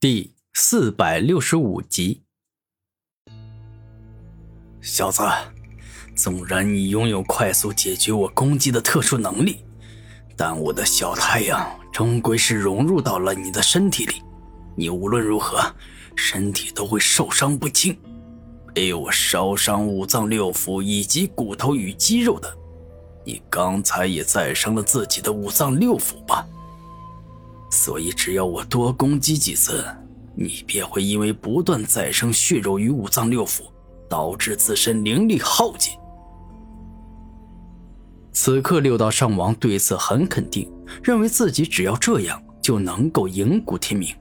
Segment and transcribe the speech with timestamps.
[0.00, 2.22] 第四百六十五集，
[4.80, 5.24] 小子，
[6.14, 9.64] 纵然你拥有快速解决我攻击的特殊能力，
[10.36, 14.22] 但我的小太阳终归是融入到了你的身体里，
[14.76, 15.74] 你无论如何，
[16.14, 17.98] 身体都会受伤不轻，
[18.72, 22.56] 被我烧伤五脏六腑以及骨头与肌肉的。
[23.24, 26.46] 你刚才也再生了自己的五脏六腑吧？
[27.70, 29.84] 所以，只要我多攻击几次，
[30.34, 33.62] 你便会因为不断再生血肉与五脏六腑，
[34.08, 35.92] 导致自身灵力耗尽。
[38.32, 40.70] 此刻，六道圣王对此很肯定，
[41.02, 44.14] 认为自己只要这样就能够赢古天明。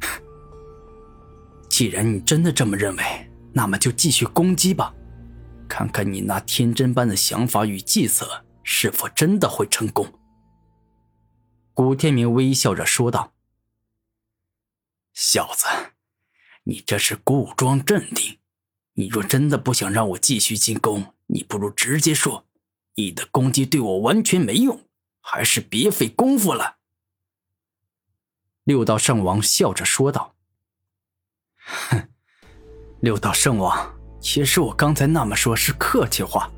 [1.70, 3.02] 既然你真的这么认为，
[3.52, 4.92] 那么就继续攻击吧，
[5.68, 8.26] 看看你那天真般的想法与计策
[8.62, 10.06] 是否真的会成功。
[11.82, 13.32] 古天明微笑着说道
[15.14, 15.66] ：“小子，
[16.64, 18.38] 你这是故装镇定。
[18.92, 22.44] 你若真的不想让我继续进攻，你不如直接说，
[22.96, 24.84] 你的攻击对我完全没用，
[25.22, 26.76] 还是别费功夫了。”
[28.64, 30.34] 六道圣王笑着说道
[31.64, 32.10] ：“哼，
[33.00, 36.52] 六道圣王，其实我刚才那么说是客气话，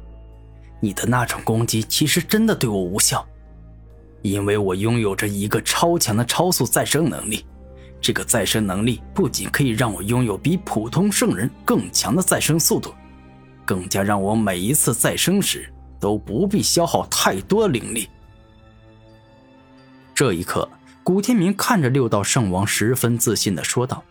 [0.80, 3.24] 你的那种攻击其实真的对我无效。”
[4.22, 7.44] 因为我拥有着一个超强的超速再生能力，
[8.00, 12.94] 这个再生能力不仅可以让我拥有比普通圣人更强的再生速度，
[13.64, 15.68] 更加让我每一次再生时
[16.00, 18.08] 都不必消耗太多灵力。
[20.14, 20.68] 这一刻，
[21.02, 24.04] 古天明看着六道圣王，十分自信的说道：“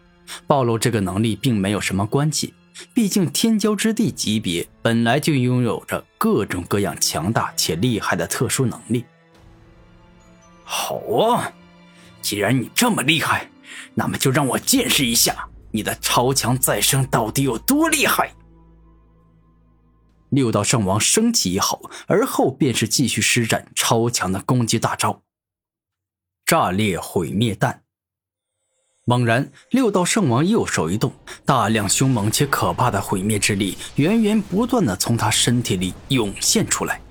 [0.45, 2.53] 暴露这个能力并没有什么关系，
[2.93, 9.05] 毕竟天骄之地级别本来就拥有着各种各样强大且厉害的特殊能力。”
[10.73, 11.51] 好啊，
[12.21, 13.51] 既然你这么厉害，
[13.93, 18.33] 那么就让我见识一下你的超强再生到底有多厉害！
[20.29, 25.21] 六道圣王升起一吼，而后便是继续施展超强的攻击大招——
[26.47, 27.83] 炸裂毁灭弹。
[29.03, 31.11] 猛然，六道圣王右手一动，
[31.45, 37.01] 大量凶猛且可怕的毁灭之力源源不断的从他身体里涌现出来。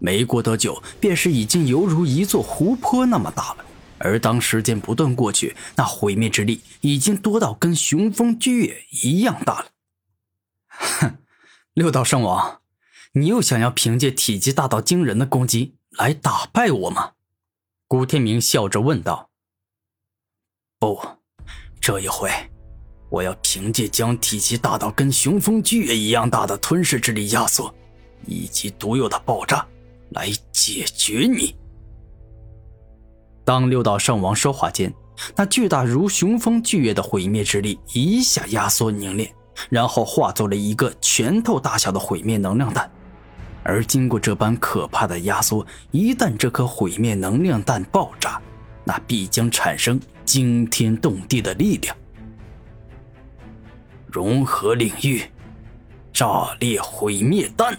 [0.00, 3.64] 没过多久，便是已经犹如一座湖泊那么大了。
[3.98, 9.66] 而当时间不断过去，那毁灭之力已经多到跟雄风巨月一样大了。
[10.68, 11.18] 哼，
[11.74, 12.62] 六道圣王，
[13.12, 17.12] 你又想要凭借体积大到惊人的攻击来打败我吗？
[17.86, 19.28] 古天明笑着问道。
[20.78, 20.98] 不，
[21.78, 22.30] 这一回，
[23.10, 27.74] 我要凭借将体积大到跟雄风巨月一样大的吞噬之力压缩，
[28.26, 29.66] 以及独有的爆炸。
[30.10, 31.56] 来解决你。
[33.44, 34.92] 当六道圣王说话间，
[35.34, 39.32] 那巨大如雄风巨月的毁灭之力一下压缩凝练，
[39.68, 42.90] 然后化作了一个拳头大小的毁灭能量弹。
[43.62, 48.40] 而经过这般可怕的压缩，一旦这颗毁灭能量弹爆炸，
[48.84, 51.94] 那必将产生惊天动地的力量。
[54.06, 55.22] 融合领域，
[56.12, 57.78] 炸裂毁灭弹。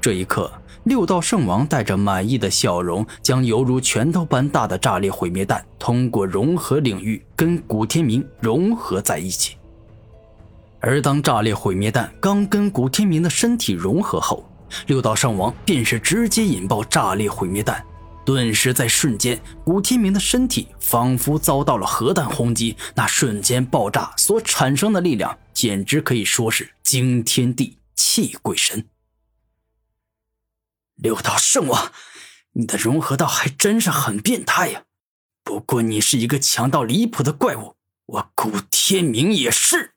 [0.00, 0.50] 这一刻，
[0.84, 9.56] 六道圣王带着满意的笑容，将犹如拳头般大的炸裂毁灭弹通过融合领域跟古天明融合在一起。
[10.80, 14.42] 而当炸裂毁灭弹刚跟古天明的身体融合后，
[14.86, 17.84] 六道圣王便是直接引爆炸裂毁灭弹，
[18.24, 28.82] 顿时在瞬间，古天明的身体仿佛遭到了核弹轰击，那瞬间爆炸所产生的力量，简直可以说是惊天地泣鬼神。
[31.02, 31.92] 六道圣王，
[32.52, 34.82] 你的融合道还真是很变态呀！
[35.42, 39.92] 不过你是一个强到离谱的怪物，我古天明也是。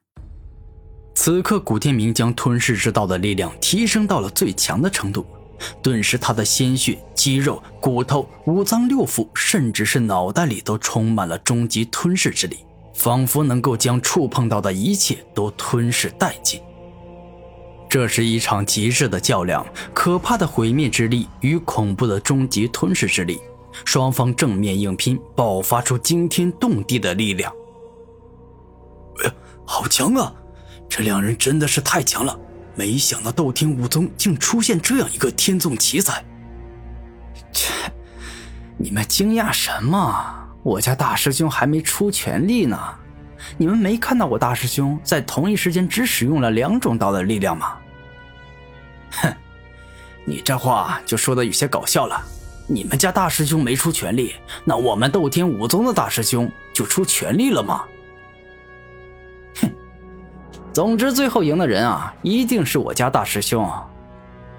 [1.13, 5.25] 此刻，古天明将吞噬之道的力量提升到了最强的程度，
[5.81, 12.59] 顿时他的鲜血、肌肉、骨头、五脏六腑，甚至是脑袋里都充满了终极吞噬之力，
[12.93, 16.61] 仿佛能够将触碰到的一切都吞噬殆尽。
[17.93, 19.63] 这是一场极致的较量，
[19.93, 23.39] 可怕的毁灭之力与恐怖的终极吞噬之力，
[23.85, 27.53] 双方正面硬拼，爆发出惊天动地的力量。
[29.23, 29.31] 哎，
[29.63, 30.33] 好强啊！
[30.89, 32.35] 这两人真的是太强了，
[32.73, 36.25] 没想到斗天武宗竟出现这样一个天纵奇才。
[37.51, 37.71] 切，
[38.75, 40.49] 你们惊讶什么？
[40.63, 42.75] 我家大师兄还没出全力呢，
[43.55, 47.77] 你们没看到我大师兄在同一时间只使用了两种刀的力量吗？
[49.21, 49.33] 哼，
[50.25, 52.21] 你这话就说的有些搞笑了。
[52.65, 57.83] 你们家大师兄没出全力，那我们斗天武宗的大师兄就出全力了吗？
[59.61, 59.69] 哼，
[60.71, 63.69] 总之最后赢的人啊，一定是我家大师兄。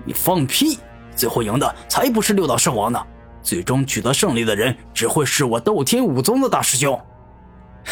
[0.04, 0.78] 你放屁！
[1.16, 3.00] 最后赢的才不是六道圣王呢，
[3.40, 7.00] 最终取得胜利的人只会是我斗天武宗的大师兄。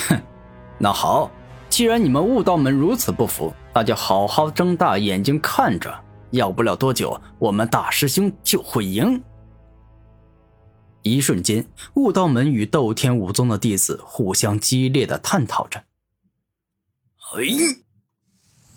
[0.08, 0.20] 哼，
[0.76, 1.30] 那好，
[1.70, 5.90] 既然你们悟道门如此不服，那就好好睁大眼睛看着，
[6.32, 9.22] 要不了多久，我们大师兄就会赢。
[11.02, 15.84] 一瞬间，悟道门与斗天武宗的弟子互相激烈的探讨着。
[17.34, 17.42] 哎！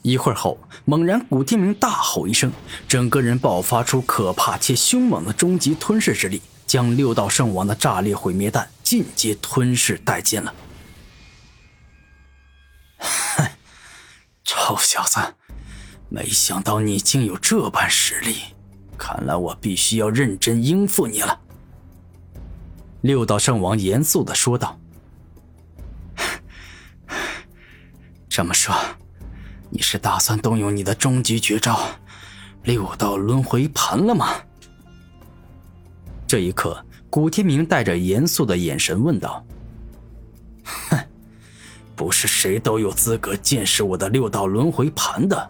[0.01, 2.51] 一会儿后，猛然古天明大吼一声，
[2.87, 10.53] 整个人爆发出可怕且凶猛的终极吞噬之力，将六道圣王的炸裂毁灭弹尽皆吞噬殆尽了。
[12.97, 13.49] 哼，
[14.43, 15.19] 臭小子，
[16.09, 18.35] 没想到你竟有这般实力，
[18.97, 21.39] 看来我必须要认真应付你了。
[23.01, 24.79] 六道圣王严肃的说道
[28.29, 28.73] ：“这么说，
[29.69, 31.79] 你是打算动用你的终极绝招——
[32.63, 34.33] 六道轮回盘了吗？”
[36.25, 39.45] 这一刻，古天明带着严肃的眼神问道
[40.89, 40.97] ：“哼，
[41.95, 45.49] 不是谁都有资格见识我的六道轮回盘的。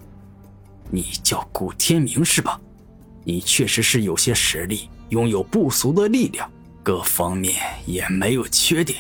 [0.90, 2.60] 你叫古天明是吧？
[3.24, 6.50] 你确实是有些实力，拥有不俗的力量。”
[6.84, 7.56] 各方面
[7.88, 9.00] 也没有缺点，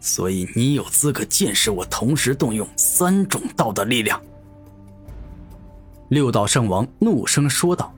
[0.00, 4.18] 所以你有资格见识我同时动用三种道的力量。”
[6.08, 7.94] 六道圣王怒声说道。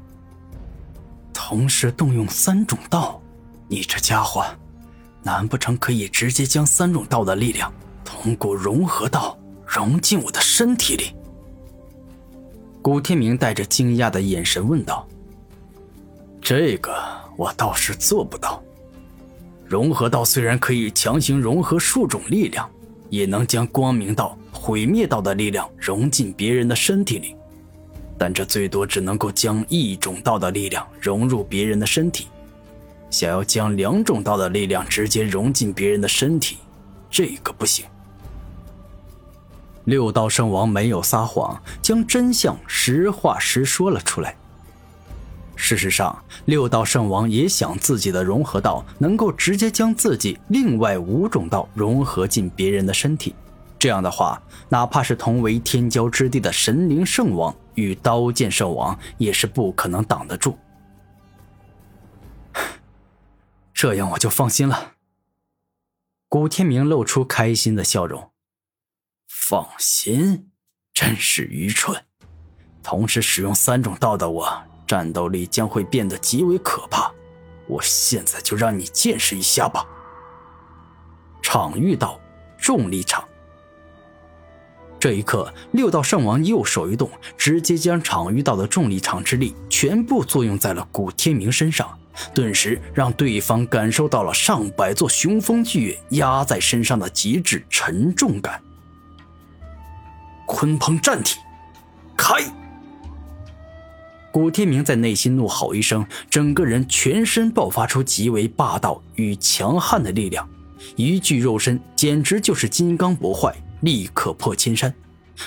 [1.33, 3.23] “同时动用三种道，
[3.69, 4.45] 你这家伙，
[5.23, 7.73] 难不成可以直接将三种道的力量
[8.05, 11.15] 通过融合道融进我的身体里？”
[12.81, 15.07] 古天明带着惊讶的眼神问道。
[16.41, 16.95] “这个
[17.37, 18.63] 我倒是做不到。”
[19.67, 22.69] 融合道虽然可以强行融合数种力量，
[23.11, 27.37] 也能将光明道、毁灭道的力量融进别人的身体里，
[28.17, 32.29] 但这最多只能够将一种道的力量融入别人的身体。
[33.11, 36.57] 想要将两种道的力量直接融进别人的身体，
[37.11, 37.85] 这个不行。
[39.89, 44.37] 六道圣王没有撒谎，将真相实话实说了出来。
[45.57, 53.35] 事实上，六道圣王也想自己的融合道能够直接将自己另外五种道融合进别人的身体。
[53.79, 54.39] 这样的话，
[54.69, 60.59] 哪怕是同为天骄之地的神灵圣王与刀剑圣王，也是不可能挡得住。
[63.73, 64.93] 这样我就放心了。
[66.29, 68.29] 古天明露出开心的笑容。
[69.49, 70.51] 放心，
[70.93, 71.97] 真是愚蠢！
[72.83, 74.63] 同时使用三种道的我。
[74.87, 77.11] 战斗力将会变得极为可怕，
[77.67, 79.87] 我现在就让你见识一下吧。
[81.41, 82.21] 场域道
[82.59, 83.27] 重力场。
[85.01, 91.99] 这一刻，六道圣王右手一动，直接将场域道的重力场之力全部作用在了古天明身上，
[92.35, 98.63] 顿时让对方感受到了上百座雄风巨岳压在身上的极致沉重感。
[100.49, 101.39] 鲲鹏战体，
[102.17, 102.43] 开！
[104.33, 110.49] 古天明在内心怒吼一声，整个人全身爆发出极为霸道与强悍的力量，
[110.97, 114.93] 一具肉身简直就是金刚不坏，立刻破千山。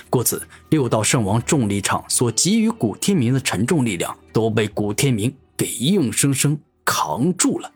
[0.10, 7.72] 故此，六道圣王重力场所给予古天明的沉重力量，都被古天明给硬生生扛住了。